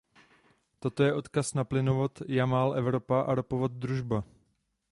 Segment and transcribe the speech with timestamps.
[0.81, 2.13] Toto je odkaz na plynovod
[2.45, 4.19] Jamal-Evropa a ropovod Družba.